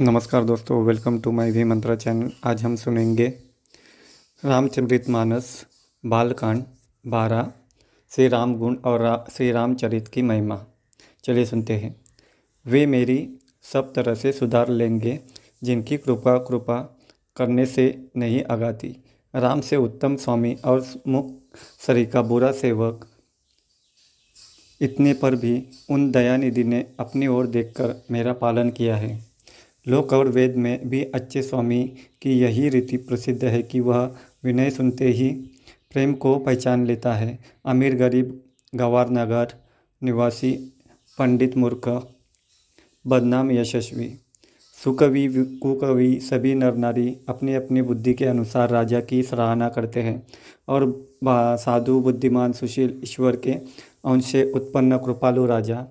नमस्कार 0.00 0.44
दोस्तों 0.44 0.84
welcome 0.84 1.20
to 1.20 1.32
my 1.32 1.50
V 1.50 1.64
Mantra 1.64 1.96
channel 1.96 2.30
आज 2.44 2.62
हम 2.62 2.76
सुनेंगे 2.76 3.26
रामचरित 4.44 5.08
मानस 5.08 5.66
बालकांड 6.06 6.62
बारह 7.06 7.52
श्री 8.10 8.28
राम 8.28 8.54
गुण 8.54 8.76
और 8.76 9.00
रा, 9.00 9.26
श्री 9.32 9.52
रामचरित 9.52 10.08
की 10.08 10.22
महिमा। 10.22 10.66
चलिए 11.24 11.44
सुनते 11.44 11.72
हैं। 11.72 12.00
वे 12.66 12.86
मेरी 12.86 13.38
सब 13.72 13.92
तरह 13.94 14.14
से 14.14 14.32
सुधार 14.32 14.68
लेंगे 14.68 15.20
जिनकी 15.62 15.96
कृपा 15.96 16.38
कृपा 16.38 16.98
करने 17.36 17.66
से 17.66 18.08
नहीं 18.16 18.44
आगाती 18.44 18.96
राम 19.34 19.60
से 19.60 19.76
उत्तम 19.76 20.16
स्वामी 20.16 20.56
और 20.64 20.86
मुख 21.08 21.32
सरी 21.86 22.06
का 22.06 22.22
बुरा 22.22 22.52
सेवक 22.52 23.08
इतने 24.80 25.14
पर 25.14 25.34
भी 25.34 25.68
उन 25.90 26.10
दयानिधि 26.10 26.64
ने 26.64 26.86
अपनी 27.00 27.26
ओर 27.26 27.46
देखकर 27.46 28.04
मेरा 28.10 28.32
पालन 28.32 28.70
किया 28.70 28.96
है। 28.96 29.35
लोक 29.86 30.12
और 30.12 30.28
वेद 30.28 30.56
में 30.56 30.88
भी 30.88 31.02
अच्छे 31.04 31.42
स्वामी 31.42 31.82
की 32.22 32.38
यही 32.40 32.68
रीति 32.68 32.96
प्रसिद्ध 32.96 33.44
है 33.44 33.62
कि 33.62 33.80
वह 33.80 34.14
विनय 34.44 34.70
सुनते 34.70 35.08
ही 35.08 35.28
प्रेम 35.92 36.12
को 36.14 36.36
पहचान 36.38 36.86
लेता 36.86 37.12
है। 37.14 37.38
अमीर 37.66 37.94
गरीब 37.94 38.40
गवार 38.74 39.10
नगर 39.10 39.54
निवासी, 40.02 40.52
पंडित 41.18 41.56
मूर्ख, 41.56 41.88
बदनाम 43.06 43.50
यशस्वी, 43.50 44.12
सुकवि, 44.78 45.28
कुकवि 45.62 46.18
सभी 46.20 46.54
नर 46.54 46.74
नारी 46.74 47.16
अपनी 47.28 47.54
अपनी 47.54 47.82
बुद्धि 47.82 48.14
के 48.14 48.24
अनुसार 48.24 48.70
राजा 48.70 49.00
की 49.00 49.22
सराहना 49.22 49.68
करते 49.68 50.02
हैं 50.02 50.26
और 50.68 50.84
साधु, 51.24 52.00
बुद्धिमान, 52.00 52.52
सुशील, 52.52 53.00
ईश्वर 53.02 53.36
के 53.36 53.52
अंश 53.52 54.24
से 54.24 54.50
उत्पन्न 54.52 54.96
कृपालु 54.96 55.46
राजा 55.46 55.86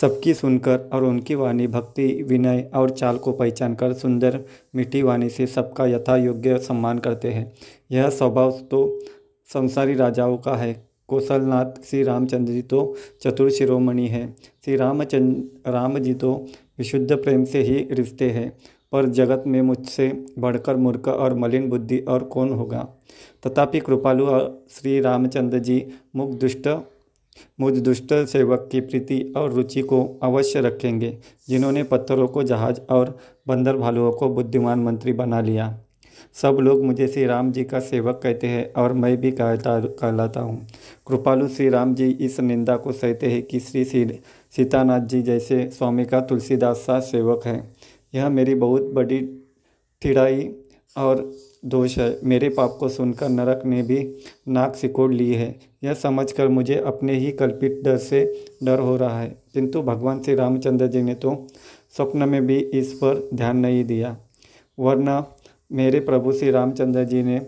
सबकी 0.00 0.34
सुनकर 0.34 0.90
और 0.92 1.04
उनकी 1.04 1.34
वाणी, 1.34 1.66
भक्ति, 1.66 2.22
विनय 2.22 2.70
और 2.74 2.90
चाल 2.90 3.18
को 3.18 3.32
पहचान 3.32 3.74
कर 3.74 3.92
सुंदर, 3.92 4.40
मीठी 4.76 5.02
वाणी 5.02 5.28
से 5.28 5.46
सबका 5.46 5.86
यथा 5.86 6.16
योग्य 6.16 6.58
सम्मान 6.58 6.98
करते 6.98 7.30
हैं। 7.30 7.52
यह 7.92 8.08
स्वभाव 8.08 8.52
तो 8.52 9.00
संसारी 9.46 9.94
राजाओं 9.94 10.36
का 10.36 10.56
है। 10.56 10.88
कौशलनाथ, 11.08 11.82
श्री 11.84 12.02
रामचंद्र 12.02 12.52
जी 12.52 12.62
तो 12.62 12.96
चतुर 13.22 13.50
शिरोमणि 13.50 14.06
है। 14.08 14.36
श्री 14.64 14.76
रामचंद्र, 14.76 15.70
राम 15.70 15.98
जी 15.98 16.14
तो 16.14 16.46
विशुद्ध 16.78 17.16
प्रेम 17.16 17.44
से 17.44 17.62
ही 17.62 17.88
रिश्ते 17.90 18.30
हैं। 18.30 18.58
पर 18.92 19.06
जगत 19.06 19.44
में 19.46 19.62
मुझसे 19.62 20.26
बढ़कर 20.38 20.76
मूर्ख 20.76 21.08
और 21.08 21.34
मलिन 21.34 21.68
बुद्धि 21.68 21.98
और 21.98 22.22
कौन 22.22 22.50
होगा? 22.50 22.88
तथापि 23.46 23.80
कृपालु, 23.80 24.26
श्री 24.70 25.00
रामचंद्र 25.00 25.58
जी, 25.58 25.86
मुख 26.16 26.30
दुष्ट 26.30 26.68
मुझ 27.60 27.72
दुष्ट 27.78 28.14
सेवक 28.26 28.68
की 28.72 28.80
प्रीति 28.80 29.32
और 29.36 29.52
रुचि 29.52 29.82
को 29.82 30.04
अवश्य 30.22 30.60
रखेंगे, 30.60 31.18
जिन्होंने 31.48 31.82
पत्थरों 31.82 32.28
को, 32.28 32.42
जहाज़ 32.42 32.80
और 32.90 33.18
बंदर 33.48 33.76
भालुओं 33.76 34.12
को 34.12 34.28
बुद्धिमान 34.28 34.80
मंत्री 34.80 35.12
बना 35.12 35.40
लिया। 35.40 35.78
सब 36.34 36.56
लोग 36.60 36.84
मुझे 36.84 37.06
श्री 37.08 37.24
राम 37.26 37.50
जी 37.52 37.64
का 37.64 37.80
सेवक 37.80 38.20
कहते 38.22 38.46
हैं 38.46 38.72
और 38.72 38.92
मैं 38.92 39.16
भी 39.16 39.30
कहता, 39.30 39.80
कहलाता 39.80 40.40
हूँ। 40.40 40.66
कृपालु 41.06 41.48
श्री 41.48 41.68
राम 41.68 41.94
जी 41.94 42.10
इस 42.10 42.40
निंदा 42.40 42.76
को 42.76 42.92
सहते 42.92 43.26
हैं 43.26 43.42
कि 43.42 43.60
श्री 43.60 43.84
श्री 43.84 44.20
सीतानाथ 44.56 45.00
जी 45.00 45.22
जैसे 45.22 45.68
स्वामी 45.70 46.04
का 46.04 46.20
तुलसीदास 46.20 46.76
सा 46.76 47.00
सेवक 47.00 47.46
है। 47.46 47.72
यह 48.14 48.28
मेरी 48.28 48.54
बहुत 48.54 48.82
बड़ी 48.82 49.20
ठिड़ाई 50.02 50.50
और 50.96 51.30
दोष 51.64 51.98
है। 51.98 52.16
मेरे 52.24 52.48
पाप 52.48 52.76
को 52.80 52.88
सुनकर 52.88 53.28
नरक 53.28 53.62
ने 53.66 53.82
भी 53.82 53.98
नाक 54.48 54.74
सिकोड़ 54.74 55.12
ली 55.12 55.32
है। 55.34 55.54
यह 55.84 55.94
समझकर 55.94 56.48
मुझे 56.48 56.76
अपने 56.76 57.14
ही 57.14 57.32
कल्पित 57.32 57.80
डर 57.84 57.96
से 57.96 58.24
डर 58.64 58.78
हो 58.78 58.96
रहा 58.96 59.20
है। 59.20 59.42
किंतु 59.54 59.82
भगवान 59.82 60.22
श्री 60.22 60.34
रामचंद्र 60.34 60.86
जी 60.86 61.02
ने 61.02 61.14
तो 61.14 61.46
स्वप्न 61.96 62.28
में 62.28 62.46
भी 62.46 62.58
इस 62.58 62.92
पर 62.92 63.28
ध्यान 63.34 63.56
नहीं 63.56 63.84
दिया। 63.84 64.16
वरना 64.78 65.26
मेरे 65.72 66.00
प्रभु 66.00 66.32
श्री 66.32 66.50
रामचंद्र 66.50 67.04
जी 67.04 67.22
ने 67.22 67.38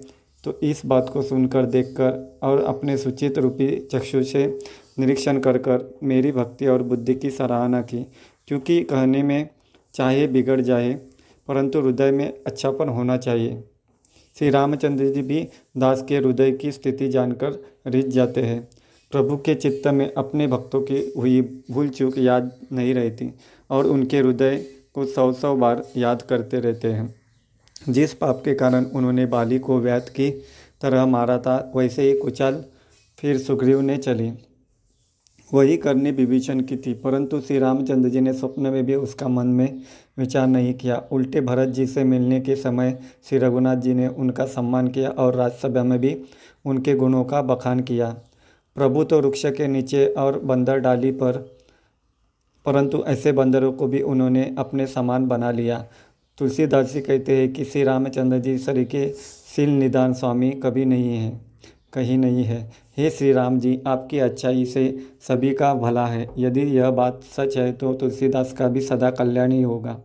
तो 0.44 0.58
इस 0.62 0.82
बात 0.86 1.10
को 1.12 1.22
सुनकर 1.22 1.66
देखकर 1.66 2.38
और 2.42 2.62
अपने 2.64 2.96
सुचित 2.96 3.38
रूपी 3.38 3.76
चक्षु 3.92 4.22
से 4.22 4.46
निरीक्षण 4.98 5.38
कर 5.38 5.58
कर 5.58 5.98
मेरी 6.02 6.32
भक्ति 6.32 6.66
और 6.66 6.82
बुद्धि 6.82 7.14
की 7.14 7.30
सराहना 7.30 7.80
की। 7.82 8.06
क्योंकि 8.48 8.82
कहने 8.82 9.22
में 9.22 9.48
चाहे 9.94 10.26
बिगड़ 10.26 10.60
जाए, 10.60 10.92
परंतु 11.48 11.80
हृदय 11.80 12.10
में 12.10 12.32
अच्छापन 12.46 12.88
होना 12.88 13.16
चाहिए। 13.16 13.64
श्री 14.38 14.50
रामचंद्र 14.50 15.08
जी 15.08 15.22
भी 15.22 15.48
दास 15.76 16.04
के 16.08 16.16
हृदय 16.16 16.50
की 16.52 16.72
स्थिति 16.72 17.08
जानकर 17.08 17.58
रिझ 17.86 18.06
जाते 18.06 18.42
हैं। 18.42 18.68
प्रभु 19.12 19.36
के 19.36 19.54
चित्त 19.54 19.86
में 19.88 20.12
अपने 20.14 20.46
भक्तों 20.46 20.80
की 20.82 21.12
हुई 21.16 21.40
भूल 21.70 21.88
चूक 21.88 22.18
याद 22.18 22.50
नहीं 22.72 22.94
रहती 22.94 23.30
और 23.70 23.86
उनके 23.86 24.18
हृदय 24.18 24.56
को 24.94 25.04
सौ 25.06 25.32
सौ 25.32 25.54
बार 25.56 25.82
याद 25.96 26.22
करते 26.22 26.60
रहते 26.60 26.88
हैं। 26.88 27.14
जिस 27.88 28.14
पाप 28.14 28.42
के 28.44 28.54
कारण 28.54 28.84
उन्होंने 28.84 29.26
बाली 29.26 29.58
को 29.58 29.78
व्यात 29.80 30.08
की 30.08 30.30
तरह 30.82 31.06
मारा 31.06 31.38
था, 31.38 31.72
वैसे 31.76 32.02
ही 32.02 32.18
कुचाल 32.18 32.64
फिर 33.18 33.38
सुग्रीव 33.38 33.80
ने 33.80 33.96
चली। 33.96 34.30
वही 35.54 35.76
करने 35.76 36.10
विभीषण 36.10 36.60
की 36.60 36.76
थी, 36.76 36.92
परंतु 36.94 37.40
श्री 37.40 37.58
रामचंद्र 37.58 38.08
जी 38.08 38.20
ने 38.20 38.32
स्वप्न 38.32 38.62
में 38.62 38.86
भी 38.86 38.94
उसका 38.94 39.28
मन 39.28 39.46
में 39.46 39.82
विचार 40.18 40.46
नहीं 40.46 40.74
किया। 40.74 40.96
उल्टे 41.12 41.40
भरत 41.40 41.68
जी 41.68 41.86
से 41.86 42.04
मिलने 42.04 42.40
के 42.40 42.56
समय 42.56 42.98
श्री 43.24 43.38
रघुनाथ 43.38 43.76
जी 43.76 43.94
ने 43.94 44.08
उनका 44.08 44.46
सम्मान 44.46 44.88
किया 44.88 45.10
और 45.10 45.34
राज्यसभा 45.34 45.82
में 45.82 45.98
भी 45.98 46.16
उनके 46.64 46.94
गुणों 46.94 47.24
का 47.24 47.42
बखान 47.42 47.80
किया। 47.80 48.08
प्रभु 48.76 49.04
तो 49.04 49.20
वृक्ष 49.20 49.44
के 49.46 49.66
नीचे 49.66 50.06
और 50.08 50.38
बंदर 50.38 50.78
डाली 50.78 51.10
पर, 51.12 51.36
परंतु 52.66 53.02
ऐसे 53.06 53.32
बंदरों 53.32 53.72
को 53.72 53.86
भी 53.86 54.00
उन्होंने 54.02 54.54
अपने 54.58 54.86
समान 54.86 55.26
बना 55.26 55.50
लिया। 55.50 55.84
तुलसीदास 56.38 56.92
जी 56.92 57.00
कहते 57.00 57.36
हैं 57.36 57.52
कि 57.52 57.64
श्री 57.64 57.82
रामचंद्र 57.84 58.38
जी 58.38 58.56
सरीके 58.58 59.08
सील 59.12 59.70
निदान 59.70 60.12
स्वामी 60.12 60.50
कभी 60.62 60.84
नहीं 60.84 61.16
है। 61.16 61.45
कहीं 61.96 62.16
नहीं 62.18 62.44
है। 62.44 62.58
हे 62.96 63.10
श्री 63.10 63.32
राम 63.32 63.58
जी, 63.58 63.80
आपकी 63.86 64.18
अच्छाई 64.18 64.64
से 64.64 64.98
सभी 65.20 65.52
का 65.54 65.72
भला 65.74 66.06
है। 66.06 66.26
यदि 66.38 66.62
यह 66.76 66.90
बात 66.92 67.20
सच 67.26 67.56
है 67.56 67.72
तो 67.72 67.92
तुलसीदास 67.94 68.52
का 68.52 68.68
भी 68.68 68.80
सदा 68.80 69.10
कल्याण 69.12 69.52
ही 69.52 69.62
होगा। 69.62 69.98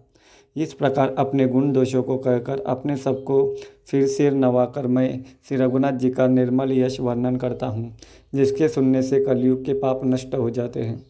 इस 0.56 0.74
प्रकार 0.74 1.14
अपने 1.18 1.48
गुण 1.48 1.72
दोषों 1.72 2.04
को 2.04 2.18
कहकर, 2.18 2.60
अपने 2.60 2.96
सबको 2.98 3.56
फिर 3.88 4.08
सिर 4.08 4.34
नवाकर 4.34 4.88
मैं 4.88 5.24
श्री 5.50 5.58
रघुनाथ 5.58 5.92
जी 5.92 6.10
का 6.10 6.28
निर्मल 6.28 6.72
यश 6.72 7.00
वर्णन 7.00 7.36
करता 7.36 7.68
हूँ, 7.68 7.96
जिसके 8.34 8.68
सुनने 8.70 9.02
से 9.02 9.24
कलयुग 9.26 9.66
के 9.66 9.74
पाप 9.74 10.02
नष्ट 10.06 10.36
हो 10.36 10.50
जाते 10.50 10.80
हैं। 10.80 11.04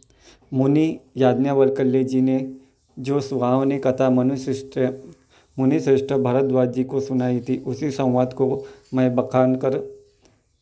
मुनि 0.52 1.00
याज्ञावल्कल्य 1.18 2.04
जी 2.04 2.22
ने 2.22 2.46
जो 2.98 3.20
सुहावनी 3.22 3.78
कथा 3.78 4.10
मनुश्रेष्ठ 4.10 4.80
मुनि 5.58 5.80
श्रेष्ठ 5.80 6.14
भरद्वाज 6.14 6.74
जी 6.74 6.84
को 6.84 7.00
सुनाई 7.00 7.40
थी, 7.40 7.58
उसी 7.58 7.92
संवाद 7.92 8.34
को 8.34 8.66
मैं 8.94 9.14
बखान 9.16 9.56
कर 9.56 9.80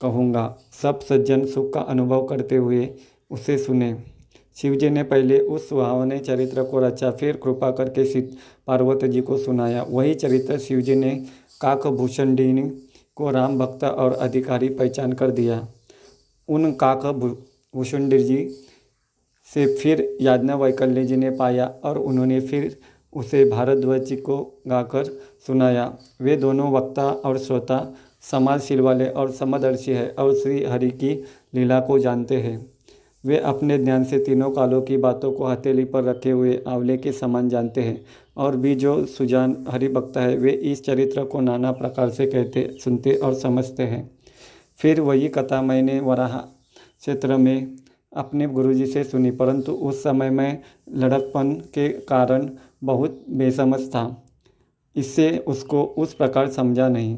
कहूँगा, 0.02 0.58
सब 0.82 1.00
सज्जन 1.00 1.46
सुख 1.46 1.74
का 1.74 1.80
अनुभव 1.80 2.26
करते 2.28 2.56
हुए 2.56 2.90
उसे 3.32 3.58
सुने। 3.58 3.96
शिवजी 4.58 4.90
ने 4.90 5.04
पहले 5.04 5.40
उस 5.40 5.68
सुहावने 5.70 6.18
चरित्र 6.20 6.64
को 6.64 6.80
रचा, 6.80 7.12
फिर 7.12 7.38
कृपा 7.38 7.72
करके 7.72 8.06
सीत 8.06 8.38
पार्वती 8.68 9.08
जी 9.08 9.22
को 9.22 9.38
सुनाया। 9.38 9.84
वही 9.90 10.14
चरित्र 10.16 10.58
शिवजी 10.58 10.96
ने 10.96 11.12
काकभूषणी 11.62 12.70
को 13.16 13.32
राम 13.32 13.58
भक्त 13.60 13.84
और 13.84 14.14
अधिकारी 14.14 14.70
पहचान 14.70 15.14
कर 15.14 15.32
दिया। 15.32 15.68
उन 16.50 16.72
काक 16.74 17.06
भूषुंडी 17.74 18.20
जी 18.20 18.38
से 19.50 19.66
फिर 19.76 20.18
यादना 20.22 20.56
वैकल्य 20.56 21.04
जी 21.06 21.16
ने 21.16 21.30
पाया 21.31 21.66
और 21.84 21.98
उन्होंने 21.98 22.40
फिर 22.40 22.78
उसे 23.14 23.44
भारद्वाज 23.46 24.04
जी 24.04 24.16
को 24.16 24.38
गाकर 24.68 25.06
सुनाया। 25.48 25.94
वे 26.22 26.36
दोनों 26.38 26.72
वक्ता 26.72 27.04
और 27.04 27.38
श्रोता 27.38 27.78
समाजशील 28.22 28.81
वाले 28.81 29.09
और 29.09 29.31
समदर्शी 29.31 29.91
है 29.91 30.09
और 30.09 30.34
श्री 30.35 30.63
हरि 30.63 30.90
की 30.90 31.24
लीला 31.56 31.80
को 31.80 32.00
जानते 32.00 32.38
हैं। 32.38 32.72
वे 33.25 33.38
अपने 33.38 33.78
ज्ञान 33.78 34.03
से 34.03 34.19
तीनों 34.19 34.51
कालों 34.51 34.81
की 34.81 34.98
बातों 34.98 35.31
को 35.31 35.45
हथेली 35.45 35.86
पर 35.86 36.04
रखे 36.04 36.31
हुए 36.31 36.63
आंवले 36.68 36.98
के 36.98 37.12
समान 37.12 37.50
जानते 37.50 37.81
हैं 37.81 38.06
और 38.38 38.56
भी 38.56 38.75
जो 38.75 39.06
सुजान 39.06 39.66
हरिभक्त 39.69 40.18
है, 40.18 40.38
वे 40.38 40.51
इस 40.51 40.86
चरित्र 40.86 41.24
को 41.24 41.42
नाना 41.42 41.71
प्रकार 41.71 42.10
से 42.10 42.25
कहते, 42.25 42.77
सुनते 42.83 43.13
और 43.13 43.33
समझते 43.33 43.83
हैं। 43.83 44.12
फिर 44.77 45.01
वही 45.01 45.27
कथा 45.27 45.62
मैंने 45.62 46.00
वराह 46.00 46.38
क्षेत्र 46.38 47.38
में 47.38 47.75
अपने 48.15 48.48
गुरुजी 48.48 48.86
से 48.86 49.04
सुनी, 49.04 49.31
परंतु 49.31 49.72
उस 49.72 50.04
समय 50.04 50.30
में 50.30 50.62
लड़कपन 50.95 51.54
के 51.54 51.89
कारण 51.89 52.50
बहुत 52.83 53.25
बेसमझ 53.30 53.81
था। 53.81 54.24
इससे 54.95 55.38
उसको 55.48 55.83
उस 55.83 56.13
प्रकार 56.13 56.50
समझा 56.50 56.89
नहीं। 56.89 57.18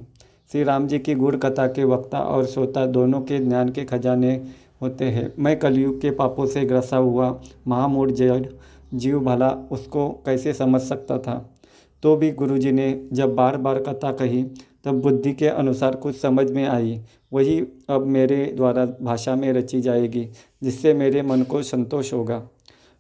श्री 0.52 0.64
राम 0.64 0.88
जी 0.88 1.00
की 1.00 1.16
गुड़ 1.16 1.36
कथा 1.36 1.68
के 1.68 1.84
वक्ता 1.84 2.20
और 2.20 2.46
श्रोता 2.46 2.86
दोनों 2.86 3.22
के 3.22 3.40
ज्ञान 3.40 3.70
के 3.70 3.84
खजाने 3.84 4.42
होते 4.82 5.06
हैं। 5.06 5.34
मैं 5.40 5.60
कलयुग 5.60 6.02
के 6.02 6.12
पापों 6.12 6.46
से 6.46 6.62
ग्रसा 6.62 6.98
हुआ 6.98 7.42
महामूढ़ 7.68 8.12
जड़ 8.12 8.46
जीव 8.94 9.20
भला 9.20 9.50
उसको 9.50 10.10
कैसे 10.10 10.54
समझ 10.54 10.82
सकता 10.82 11.18
था? 11.18 11.56
तो 12.04 12.16
भी 12.16 12.32
गुरुजी 12.32 12.72
ने 12.72 13.08
जब 13.14 13.36
बार 13.36 13.58
बार 13.58 13.80
कथा 13.80 14.12
कही, 14.12 14.44
तब 14.86 15.02
बुद्धि 15.02 15.34
के 15.34 15.48
अनुसार 15.48 15.96
कुछ 15.96 16.22
समझ 16.22 16.52
में 16.52 16.68
आई। 16.68 17.02
वही 17.34 17.60
अब 17.90 18.06
मेरे 18.06 18.46
द्वारा 18.46 18.86
भाषा 19.02 19.36
में 19.36 19.54
रची 19.54 19.82
जाएगी, 19.82 20.30
जिससे 20.64 20.94
मेरे 20.94 21.22
मन 21.22 21.42
को 21.42 21.62
संतोष 21.62 22.14
होगा। 22.14 22.48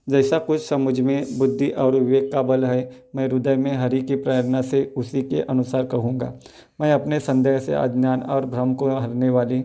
जैसा 0.07 0.38
कुछ 0.38 0.62
समझ 0.62 1.00
में 1.00 1.38
बुद्धि 1.38 1.69
और 1.69 1.95
विवेक 1.95 2.31
का 2.31 2.42
बल 2.42 2.65
है, 2.65 2.89
मैं 3.15 3.27
हृदय 3.27 3.56
में 3.56 3.71
हरि 3.77 4.01
की 4.01 4.15
प्रेरणा 4.15 4.62
से 4.62 4.83
उसी 4.98 5.21
के 5.21 5.42
अनुसार 5.42 5.86
कहूँगा। 5.86 6.33
मैं 6.81 6.94
अपने 6.94 7.19
संदेह 7.19 7.59
से 7.59 7.74
अज्ञान 7.74 8.21
और 8.21 8.45
भ्रम 8.45 8.74
को 8.74 8.89
हरने 8.89 9.30
वाली 9.30 9.62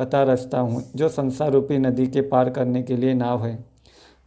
कथा 0.00 0.22
रचता 0.22 0.60
हूँ, 0.60 0.82
जो 0.96 1.08
संसार 1.08 1.52
रूपी 1.52 1.78
नदी 1.78 2.06
के 2.06 2.20
पार 2.20 2.50
करने 2.50 2.82
के 2.82 2.96
लिए 2.96 3.14
नाव 3.14 3.44
है। 3.46 3.58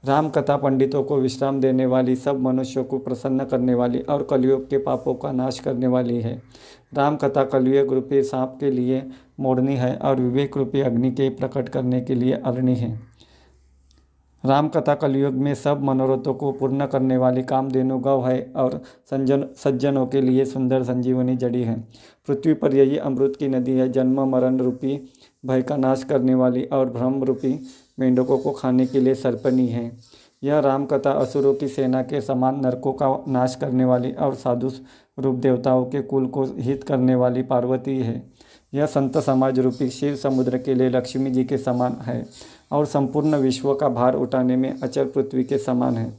राम 0.03 0.29
कथा 0.29 0.55
पंडितों 0.57 1.03
को 1.03 1.17
विश्राम 1.17 1.59
देने 1.61 1.85
वाली, 1.85 2.15
सब 2.15 2.39
मनुष्यों 2.39 2.83
को 2.83 2.97
प्रसन्न 2.97 3.43
करने 3.43 3.73
वाली 3.73 3.99
और 3.99 4.23
कलयुग 4.23 4.69
के 4.69 4.77
पापों 4.77 5.13
का 5.13 5.31
नाश 5.31 5.59
करने 5.59 5.87
वाली 5.87 6.19
है। 6.21 6.41
राम 6.93 7.15
कथा 7.15 7.43
कलयुग 7.43 7.93
रूपी 7.93 8.23
सांप 8.23 8.57
के 8.59 8.71
लिए 8.71 9.03
मोड़नी 9.39 9.75
है 9.75 9.95
और 9.95 10.19
विवेक 10.19 10.57
रूपी 10.57 10.81
अग्नि 10.81 11.11
के 11.11 11.29
प्रकट 11.29 11.69
करने 11.69 12.01
के 12.01 12.15
लिए 12.15 12.33
अरणी 12.35 12.75
है। 12.75 12.99
राम 14.45 14.67
कथा 14.67 14.95
कलयुग 14.95 15.33
में 15.33 15.55
सब 15.55 15.83
मनोरथों 15.83 16.33
को 16.33 16.51
पूर्ण 16.51 16.85
करने 16.85 17.17
वाली 17.17 17.43
कामधेनु 17.43 17.99
गौ 17.99 18.21
है 18.21 18.53
और 18.55 18.81
संजन, 19.09 19.45
सज्जनों 19.57 20.05
के 20.07 20.21
लिए 20.21 20.45
सुंदर 20.45 20.83
संजीवनी 20.83 21.35
जड़ी 21.35 21.63
है। 21.63 21.79
पृथ्वी 22.27 22.53
पर 22.53 22.75
यही 22.75 22.97
अमृत 22.97 23.35
की 23.39 23.47
नदी 23.47 23.71
है, 23.71 23.91
जन्म, 23.91 24.23
मरण 24.29 24.57
रूपी 24.57 25.09
भय 25.45 25.61
का 25.61 25.77
नाश 25.77 26.03
करने 26.03 26.35
वाली 26.35 26.63
और 26.63 26.89
भ्रम 26.89 27.23
रूपी 27.23 27.59
मेंढकों 27.99 28.37
को 28.37 28.51
खाने 28.51 28.85
के 28.85 28.99
लिए 28.99 29.13
सर्पनी 29.13 29.67
है। 29.67 29.91
यह 30.43 30.59
रामकथा 30.59 31.11
असुरों 31.11 31.53
की 31.53 31.67
सेना 31.67 32.01
के 32.01 32.21
समान 32.21 32.59
नरकों 32.65 32.93
का 32.93 33.23
नाश 33.27 33.55
करने 33.55 33.85
वाली 33.85 34.11
और 34.11 34.33
साधु 34.33 34.71
रूप 35.19 35.35
देवताओं 35.35 35.85
के 35.85 36.01
कुल 36.01 36.25
को 36.25 36.43
हित 36.43 36.83
करने 36.83 37.15
वाली 37.15 37.41
पार्वती 37.43 37.97
है। 37.97 38.31
यह 38.73 38.85
संत 38.85 39.17
समाज 39.17 39.59
रूपी 39.59 39.89
शिव 39.89 40.15
समुद्र 40.15 40.57
के 40.57 40.73
लिए 40.73 40.89
लक्ष्मी 40.89 41.31
जी 41.31 41.43
के 41.43 41.57
समान 41.57 41.97
है 42.01 42.25
और 42.71 42.85
संपूर्ण 42.85 43.35
विश्व 43.35 43.73
का 43.73 43.89
भार 43.89 44.15
उठाने 44.15 44.55
में 44.55 44.79
अचल 44.79 45.05
पृथ्वी 45.05 45.43
के 45.43 45.57
समान 45.57 45.97
है। 45.97 46.11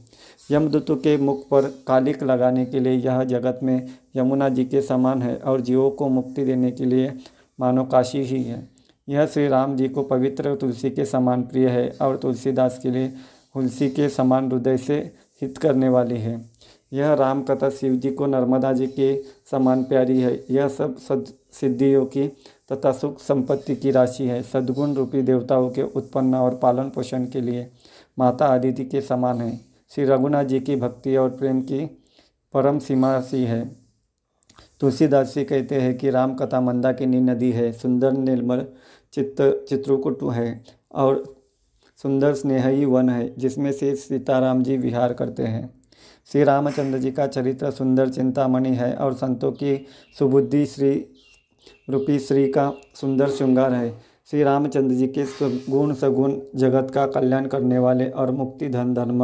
यमदूतों 0.51 0.95
के 0.95 1.17
मुख 1.17 1.47
पर 1.47 1.61
कालिक 1.87 2.23
लगाने 2.23 2.65
के 2.65 2.79
लिए 2.79 2.93
यह 2.93 3.23
जगत 3.23 3.59
में 3.63 3.89
यमुना 4.15 4.49
जी 4.49 4.65
के 4.65 4.81
समान 4.81 5.21
है 5.21 5.35
और 5.37 5.61
जीवों 5.61 5.89
को 5.91 6.07
मुक्ति 6.09 6.45
देने 6.45 6.71
के 6.71 6.85
लिए 6.85 7.13
मानो 7.59 7.83
काशी 7.83 8.21
ही 8.21 8.43
है। 8.43 8.67
यह 9.09 9.25
श्री 9.25 9.47
राम 9.47 9.75
जी 9.75 9.87
को 9.87 10.03
पवित्र 10.03 10.55
तुलसी 10.55 10.89
के 10.89 11.05
समान 11.05 11.41
प्रिय 11.41 11.67
है 11.67 11.89
और 12.01 12.17
तुलसीदास 12.17 12.79
के 12.83 12.91
लिए 12.91 13.07
तुलसी 13.53 13.89
के 13.89 14.09
समान 14.09 14.51
हृदय 14.51 14.77
से 14.77 14.97
हित 15.41 15.57
करने 15.57 15.89
वाली 15.89 16.17
है। 16.17 16.49
यह 16.93 17.13
राम 17.13 17.41
कथा 17.41 17.69
शिव 17.69 17.95
जी 17.95 18.11
को 18.11 18.25
नर्मदा 18.25 18.73
जी 18.73 18.87
के 18.87 19.15
समान 19.51 19.83
प्यारी 19.83 20.19
है। 20.21 20.43
यह 20.51 20.67
सब 20.67 20.97
सद 20.97 21.25
सिद्धियों 21.61 22.05
की 22.05 22.27
तथा 22.71 22.91
सुख 22.91 23.19
संपत्ति 23.19 23.75
की 23.75 23.91
राशि 23.91 24.23
है। 24.23 24.41
सद्गुण 24.43 24.93
रूपी 24.93 25.21
देवताओं 25.21 25.69
के 25.69 25.83
उत्पन्न 25.83 26.35
और 26.35 26.55
पालन 26.55 26.89
पोषण 26.89 27.25
के 27.25 27.41
लिए 27.41 27.71
माता 28.19 28.45
आदिति 28.45 28.85
के 28.85 29.01
समान 29.01 29.41
है। 29.41 29.59
श्री 29.89 30.05
रघुनाथ 30.05 30.43
जी 30.43 30.59
की 30.59 30.75
भक्ति 30.75 31.15
और 31.15 31.29
प्रेम 31.29 31.61
की 31.61 31.85
परम 32.53 32.79
सीमा 32.79 33.19
सी 33.19 33.43
है। 33.43 33.75
तुलसीदास 34.79 35.33
जी 35.35 35.43
कहते 35.43 35.75
हैं 35.75 35.97
कि 35.97 36.09
राम 36.09 36.35
कथा 36.35 36.61
मंदाकिनी 36.61 37.19
नदी 37.19 37.51
है। 37.51 37.71
सुंदर 37.71 38.11
निर्मल 38.11 38.65
चित्त 39.13 39.65
चित्रकूट 39.69 40.23
है 40.23 40.63
और 40.91 41.35
सुंदर 41.97 42.33
स्नेही 42.33 42.85
वन 42.85 43.09
है, 43.09 43.35
जिसमें 43.37 43.71
से 43.71 43.95
सीताराम 43.95 44.63
जी 44.63 44.77
विहार 44.77 45.13
करते 45.13 45.43
हैं। 45.43 45.81
श्री 46.31 46.43
रामचंद्र 46.43 46.99
जी 46.99 47.11
का 47.11 47.27
चरित्र 47.27 47.71
सुंदर 47.71 48.09
चिंतामणि 48.09 48.69
है 48.69 48.95
और 48.95 49.13
संतों 49.13 49.51
की 49.51 49.87
सुबुद्धि 50.19 50.65
श्री 50.65 51.05
रूपी 51.89 52.19
श्री 52.19 52.47
का 52.47 52.71
सुंदर 52.95 53.29
श्रृंगार 53.29 53.73
है। 53.73 53.89
श्री 54.31 54.43
रामचंद्र 54.43 54.95
जी 54.95 55.07
के 55.07 55.23
गुण 55.71 55.93
सगुण 55.93 56.33
जगत 56.55 56.91
का 56.91 57.05
कल्याण 57.07 57.45
करने 57.45 57.79
वाले 57.79 58.09
और 58.09 58.31
मुक्ति 58.31 58.69
धन 58.69 58.93
धर्म 58.93 59.23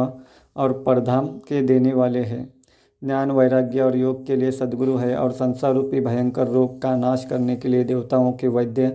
और 0.56 0.72
परधाम 0.86 1.26
के 1.26 1.62
देने 1.62 1.92
वाले 1.92 2.18
हैं। 2.18 2.54
ज्ञान, 3.02 3.30
वैराग्य 3.30 3.80
और 3.80 3.96
योग 3.96 4.26
के 4.26 4.36
लिए 4.36 4.50
सदगुरु 4.50 4.96
है 4.96 5.16
और 5.16 5.32
संसार 5.32 5.74
रूपी 5.74 6.00
भयंकर 6.00 6.48
रोग 6.48 6.82
का 6.82 6.96
नाश 6.96 7.24
करने 7.30 7.56
के 7.56 7.68
लिए 7.68 7.84
देवताओं 7.84 8.32
के 8.32 8.48
वैद्य 8.48 8.88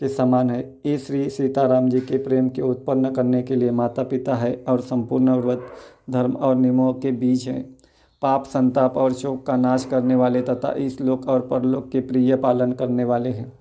के 0.00 0.08
समान 0.08 0.50
है। 0.50 0.60
ये 0.86 0.98
श्री 0.98 1.30
सीताराम 1.30 1.88
जी 1.88 2.00
के 2.00 2.18
प्रेम 2.18 2.48
के 2.48 2.62
उत्पन्न 2.62 3.10
करने 3.10 3.42
के 3.42 3.56
लिए 3.56 3.70
माता 3.70 4.02
पिता 4.02 4.34
है 4.34 4.64
और 4.68 4.80
संपूर्ण 4.80 5.30
व्रत, 5.30 5.62
धर्म 6.10 6.32
और 6.32 6.56
नियमों 6.56 6.92
के 6.94 7.10
बीच 7.10 7.48
है। 7.48 7.79
पाप, 8.22 8.44
संताप 8.44 8.96
और 8.96 9.12
शोक 9.12 9.46
का 9.46 9.56
नाश 9.56 9.84
करने 9.84 10.14
वाले 10.14 10.40
तथा 10.42 10.72
इस 10.78 11.00
लोक 11.00 11.28
और 11.28 11.40
परलोक 11.40 11.88
के 11.90 12.00
प्रिय 12.00 12.36
पालन 12.36 12.72
करने 12.72 13.04
वाले 13.04 13.30
हैं। 13.30 13.52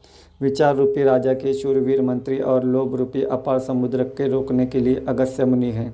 विचार 0.41 0.75
रूपी 0.75 1.03
राजा 1.03 1.33
के 1.33 1.53
शूरवीर 1.53 2.01
मंत्री 2.01 2.39
और 2.39 2.63
लोभ 2.63 2.95
रूपी 2.95 3.23
अपार 3.23 3.59
समुद्र 3.59 4.03
के 4.17 4.27
रोकने 4.27 4.65
के 4.65 4.79
लिए 4.79 5.05
अगस्त्य 5.07 5.45
मुनि 5.45 5.71
है। 5.71 5.93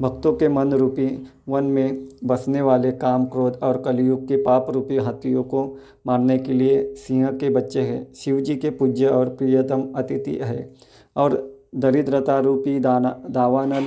भक्तों 0.00 0.32
के 0.32 0.48
मन 0.48 0.72
रूपी 0.72 1.06
वन 1.48 1.64
में 1.64 2.08
बसने 2.24 2.60
वाले 2.62 2.92
काम, 2.92 3.24
क्रोध 3.24 3.58
और 3.62 3.80
कलयुग 3.82 4.26
के 4.28 4.36
पाप 4.36 4.70
रूपी 4.70 4.96
हाथियों 4.96 5.42
को 5.42 5.64
मारने 6.06 6.38
के 6.38 6.52
लिए 6.52 6.82
सिंह 6.96 7.30
के 7.30 7.50
बच्चे 7.50 7.80
हैं। 7.80 8.12
शिव 8.14 8.40
जी 8.40 8.56
के 8.56 8.70
पूज्य 8.70 9.06
और 9.06 9.28
प्रियतम 9.28 9.88
अतिथि 9.96 10.38
है 10.42 10.70
और 11.16 11.42
दरिद्रता 11.74 12.38
रूपी 12.38 12.78
दाना, 12.80 13.16
दावानल 13.30 13.86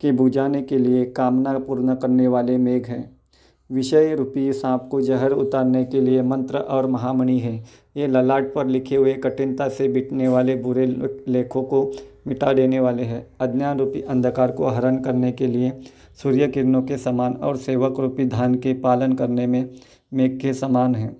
के 0.00 0.12
बुझाने 0.12 0.62
के 0.62 0.78
लिए 0.78 1.04
कामना 1.04 1.58
पूर्ण 1.58 1.94
करने 1.94 2.28
वाले 2.28 2.56
मेघ 2.58 2.86
हैं। 2.86 3.20
विषय 3.70 4.14
रूपी 4.14 4.52
सांप 4.52 4.88
को 4.90 5.00
जहर 5.00 5.32
उतारने 5.32 5.84
के 5.84 6.00
लिए 6.00 6.22
मंत्र 6.22 6.58
और 6.58 6.86
महामणि 6.86 7.38
है। 7.38 7.64
ये 7.96 8.06
ललाट 8.06 8.52
पर 8.54 8.66
लिखे 8.66 8.96
हुए 8.96 9.12
कठिनता 9.14 9.68
से 9.68 9.88
बिटने 9.88 10.28
वाले 10.28 10.56
बुरे 10.56 10.86
लेखों 11.28 11.62
को 11.62 11.90
मिटा 12.26 12.52
देने 12.52 12.80
वाले 12.80 13.02
हैं। 13.02 13.26
अज्ञान 13.40 13.78
रूपी 13.78 14.00
अंधकार 14.00 14.50
को 14.50 14.66
हरण 14.66 15.00
करने 15.00 15.32
के 15.32 15.46
लिए 15.46 15.72
सूर्य 16.22 16.48
किरणों 16.48 16.82
के 16.82 16.96
समान 16.98 17.34
और 17.34 17.56
सेवक 17.56 18.00
रूपी 18.00 18.24
धान 18.24 18.54
के 18.54 18.72
पालन 18.72 19.12
करने 19.12 19.46
में 19.46 19.70
मेघ 20.12 20.40
के 20.40 20.54
समान 20.54 20.94
है। 20.94 21.16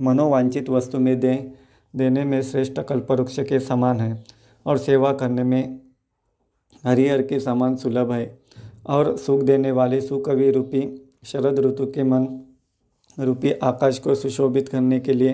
मनोवांछित 0.00 0.70
वस्तु 0.70 0.98
में 0.98 1.18
दे, 1.20 1.34
देने 1.96 2.24
में 2.24 2.42
श्रेष्ठ 2.42 2.80
कल्पवृक्ष 2.80 3.40
के 3.40 3.60
समान 3.60 4.00
है 4.00 4.24
और 4.66 4.78
सेवा 4.78 5.12
करने 5.12 5.44
में 5.44 5.80
हरिहर 6.84 7.22
के 7.22 7.40
समान 7.40 7.76
सुलभ 7.76 8.12
है 8.12 8.38
और 8.86 9.16
सुख 9.16 9.42
देने 9.42 9.72
वाले 9.72 10.00
सुकवि 10.00 10.50
रूपी 10.50 10.82
शरद 11.24 11.58
ऋतु 11.58 11.86
के 11.86 12.02
मन 12.02 12.26
रूपी 13.18 13.52
आकाश 13.52 13.98
को 13.98 14.14
सुशोभित 14.14 14.68
करने 14.68 15.00
के 15.00 15.12
लिए 15.12 15.32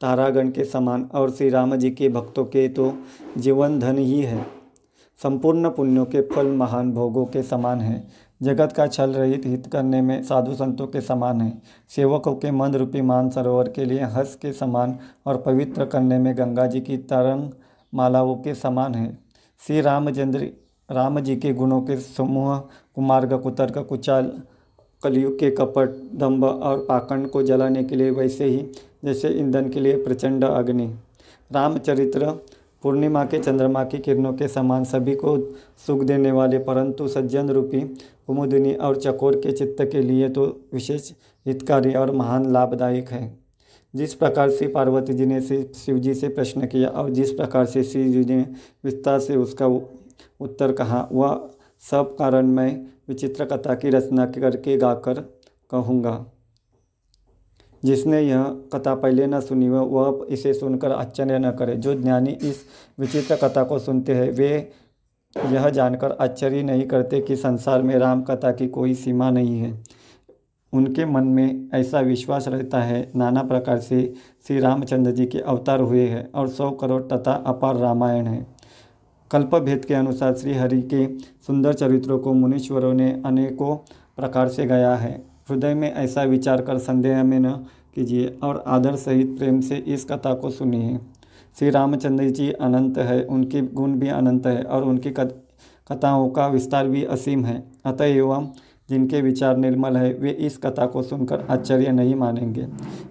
तारागण 0.00 0.50
के 0.50 0.64
समान 0.64 1.08
और 1.14 1.30
श्री 1.30 1.48
राम 1.48 1.76
जी 1.76 1.90
के 1.90 2.08
भक्तों 2.08 2.44
के 2.44 2.68
तो 2.68 2.92
जीवन 3.38 3.78
धन 3.78 3.98
ही 3.98 4.20
है। 4.20 4.46
संपूर्ण 5.20 5.70
पुण्यों 5.70 6.04
के 6.04 6.20
फल 6.20 6.46
महान 6.46 6.92
भोगों 6.92 7.24
के 7.26 7.42
समान 7.42 7.80
है। 7.80 8.06
जगत 8.42 8.72
का 8.72 8.86
छल 8.86 9.10
रहित 9.10 9.46
हित 9.46 9.66
करने 9.66 10.02
में 10.02 10.22
साधु 10.22 10.54
संतों 10.54 10.86
के 10.86 11.00
समान 11.00 11.40
है। 11.40 11.52
सेवकों 11.88 12.34
के 12.34 12.50
मन 12.50 12.74
रूपी 12.74 13.00
मान 13.00 13.30
सरोवर 13.30 13.68
के 13.68 13.84
लिए 13.84 14.02
हंस 14.02 14.34
के 14.34 14.52
समान 14.52 14.98
और 15.26 15.36
पवित्र 15.36 15.84
करने 15.84 16.18
में 16.18 16.36
गंगा 16.38 16.66
जी 16.66 16.80
की 16.80 16.96
तरंग 16.96 17.50
मालाओं 17.94 18.34
के 18.36 18.54
समान 18.54 18.94
है। 18.94 19.18
श्री 19.62 19.80
रामचंद्र 19.80 20.50
राम 20.90 21.20
जी 21.20 21.36
के 21.36 21.52
गुणों 21.52 21.80
के 21.80 21.96
समूह 21.96 22.56
कुमार्ग 22.94 23.32
कुतर्क 23.38 23.78
कुचाल, 23.78 24.30
कलयुग 25.02 25.38
के 25.38 25.50
कपट 25.50 25.90
दम्भ 26.14 26.44
और 26.44 26.78
पाखंड 26.78 27.28
को 27.28 27.42
जलाने 27.42 27.84
के 27.84 27.96
लिए 27.96 28.10
वैसे 28.10 28.44
ही, 28.44 28.64
जैसे 29.04 29.28
ईंधन 29.30 29.68
के 29.68 29.80
लिए 29.80 30.02
प्रचंड 30.04 30.44
अग्नि। 30.44 30.86
रामचरित्र, 31.50 32.30
पूर्णिमा 32.82 33.24
के 33.24 33.38
चंद्रमा 33.38 33.84
की 33.84 33.98
किरणों 33.98 34.32
के 34.32 34.48
समान 34.48 34.84
सभी 34.84 35.14
को 35.14 35.36
सुख 35.86 36.02
देने 36.02 36.32
वाले, 36.32 36.58
परंतु 36.58 37.08
सज्जन 37.08 37.50
रूपी, 37.50 37.80
कुमुदिनी 38.26 38.74
और 38.74 38.96
चकोर 38.96 39.36
के 39.36 39.52
चित्त 39.52 39.82
के 39.92 40.02
लिए 40.02 40.28
तो 40.28 40.46
विशेष 40.72 41.10
हितकारी 41.46 41.94
और 41.94 42.10
महान 42.10 42.52
लाभदायक 42.52 43.08
है। 43.08 43.38
जिस 43.94 44.14
प्रकार 44.14 44.50
से 44.50 44.66
पार्वती 44.66 45.12
जी 45.12 45.26
ने 45.26 45.40
शिव 45.40 45.98
जी 45.98 46.14
से 46.14 46.28
प्रश्न 46.28 46.66
किया 46.66 46.88
और 46.88 47.10
जिस 47.10 47.32
प्रकार 47.32 47.66
से 47.66 47.82
शिव 47.84 48.06
जी 48.12 48.24
ने 48.24 48.46
विस्तार 48.84 49.18
से 49.20 49.36
उसका 49.36 49.66
उत्तर 50.40 50.72
कहा, 50.72 51.08
वह 51.12 51.50
सब 51.90 52.16
कारण 52.18 52.46
मैं 52.46 52.86
विचित्र 53.08 53.44
कथा 53.44 53.74
की 53.74 53.90
रचना 53.90 54.26
करके 54.26 54.76
गाकर 54.76 55.14
कहूँगा। 55.70 56.26
जिसने 57.84 58.20
यह 58.20 58.42
कथा 58.44 58.94
पहले 58.94 59.26
न 59.26 59.40
सुनी 59.40 59.66
हो, 59.66 59.84
वह 59.84 60.26
इसे 60.30 60.54
सुनकर 60.54 60.92
आश्चर्य 60.92 61.38
न 61.38 61.50
करे। 61.50 61.76
जो 61.76 61.94
ज्ञानी 61.94 62.30
इस 62.30 62.64
विचित्र 62.98 63.36
कथा 63.36 63.64
को 63.64 63.78
सुनते 63.78 64.14
हैं, 64.14 64.30
वे 64.30 64.70
यह 65.46 65.70
जानकर 65.70 66.12
आश्चर्य 66.12 66.62
नहीं 66.62 66.86
करते 66.86 67.20
कि 67.20 67.36
संसार 67.36 67.82
में 67.82 67.94
राम 67.96 68.22
कथा 68.22 68.52
की 68.52 68.68
कोई 68.68 68.94
सीमा 68.94 69.30
नहीं 69.30 69.60
है। 69.60 69.84
उनके 70.72 71.04
मन 71.04 71.24
में 71.24 71.70
ऐसा 71.74 72.00
विश्वास 72.00 72.48
रहता 72.48 72.82
है, 72.82 73.12
नाना 73.16 73.42
प्रकार 73.42 73.78
से 73.78 74.14
श्री 74.46 74.60
रामचंद्र 74.60 75.10
जी 75.10 75.26
के 75.26 75.38
अवतार 75.38 75.80
हुए 75.80 76.06
हैं 76.06 76.32
और 76.32 76.48
सौ 76.48 76.70
करोड़ 76.70 77.02
तथा 77.02 77.32
अपार 77.32 77.76
रामायण 77.76 78.26
है। 78.26 78.59
कल्प 79.30 79.54
भेद 79.54 79.84
के 79.84 79.94
अनुसार 79.94 80.34
श्री 80.34 80.54
हरि 80.54 80.80
के 80.82 81.06
सुंदर 81.46 81.72
चरित्रों 81.72 82.18
को 82.18 82.32
मुनीश्वरों 82.32 82.92
ने 82.94 83.10
अनेकों 83.26 83.76
प्रकार 84.16 84.48
से 84.48 84.64
गाया 84.66 84.94
है। 84.94 85.12
हृदय 85.50 85.74
में 85.74 85.92
ऐसा 85.92 86.22
विचार 86.22 86.62
कर 86.62 86.78
संदेह 86.78 87.22
में 87.24 87.38
न 87.40 87.50
कीजिए 87.94 88.38
और 88.42 88.62
आदर 88.66 88.96
सहित 88.96 89.36
प्रेम 89.38 89.60
से 89.60 89.76
इस 89.76 90.04
कथा 90.04 90.34
को 90.34 90.50
सुनिए। 90.50 90.98
श्री 91.58 91.70
रामचंद्र 91.70 92.28
जी 92.30 92.50
अनंत 92.50 92.98
है, 92.98 93.22
उनके 93.24 93.62
गुण 93.62 93.94
भी 93.94 94.08
अनंत 94.08 94.46
है 94.46 94.62
और 94.62 94.84
उनकी 94.84 95.10
कथाओं 95.10 96.28
का 96.30 96.46
विस्तार 96.46 96.88
भी 96.88 97.04
असीम 97.04 97.44
है। 97.44 97.62
अतः 97.84 98.04
एवं 98.04 98.48
जिनके 98.88 99.20
विचार 99.20 99.56
निर्मल 99.56 99.96
है, 99.96 100.12
वे 100.14 100.30
इस 100.30 100.56
कथा 100.56 100.86
को 100.86 101.02
सुनकर 101.02 101.46
आश्चर्य 101.50 101.92
नहीं 101.92 102.14
मानेंगे। 102.14 102.66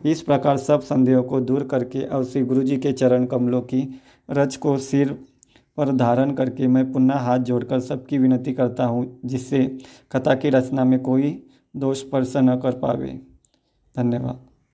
इस 0.05 0.21
प्रकार 0.21 0.57
सब 0.57 0.81
संदेहों 0.81 1.23
को 1.23 1.39
दूर 1.39 1.63
करके 1.63 2.01
और 2.01 2.23
श्री 2.23 2.41
गुरु 2.41 2.63
जी 2.63 2.77
के 2.77 2.91
चरण 2.91 3.25
कमलों 3.25 3.61
की 3.61 3.87
रज 4.29 4.55
को 4.55 4.77
सिर 4.77 5.17
पर 5.79 5.91
धारण 5.91 6.33
करके 6.33 6.67
मैं 6.67 6.91
पुनः 6.91 7.15
हाथ 7.15 7.39
जोड़कर 7.39 7.79
सबकी 7.79 8.17
विनती 8.17 8.53
करता 8.53 8.85
हूँ, 8.85 9.19
जिससे 9.25 9.77
कथा 10.11 10.35
की 10.35 10.49
रचना 10.49 10.83
में 10.83 10.99
कोई 10.99 11.47
दोष 11.75 11.99
स्पर्श 11.99 12.33
न 12.37 12.59
कर 12.59 12.71
पावे। 12.71 13.19
धन्यवाद। 13.97 14.48